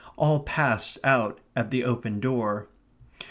[0.15, 2.67] All passed out at the open door.